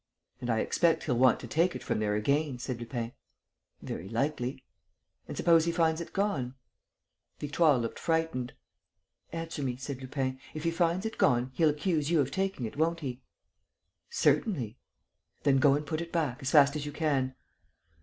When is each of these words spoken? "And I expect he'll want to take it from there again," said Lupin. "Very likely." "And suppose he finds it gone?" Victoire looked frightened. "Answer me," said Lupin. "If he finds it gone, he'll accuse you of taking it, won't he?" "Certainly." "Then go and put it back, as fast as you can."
"And 0.39 0.49
I 0.49 0.61
expect 0.61 1.03
he'll 1.03 1.15
want 1.15 1.39
to 1.41 1.47
take 1.47 1.75
it 1.75 1.83
from 1.83 1.99
there 1.99 2.15
again," 2.15 2.57
said 2.57 2.79
Lupin. 2.79 3.11
"Very 3.83 4.09
likely." 4.09 4.63
"And 5.27 5.37
suppose 5.37 5.65
he 5.65 5.71
finds 5.71 6.01
it 6.01 6.11
gone?" 6.11 6.55
Victoire 7.37 7.77
looked 7.77 7.99
frightened. 7.99 8.53
"Answer 9.31 9.61
me," 9.61 9.75
said 9.75 10.01
Lupin. 10.01 10.39
"If 10.55 10.63
he 10.63 10.71
finds 10.71 11.05
it 11.05 11.19
gone, 11.19 11.51
he'll 11.53 11.69
accuse 11.69 12.09
you 12.09 12.19
of 12.19 12.31
taking 12.31 12.65
it, 12.65 12.77
won't 12.77 13.01
he?" 13.01 13.21
"Certainly." 14.09 14.79
"Then 15.43 15.57
go 15.59 15.75
and 15.75 15.85
put 15.85 16.01
it 16.01 16.11
back, 16.11 16.39
as 16.41 16.49
fast 16.49 16.75
as 16.75 16.83
you 16.87 16.91
can." 16.91 17.35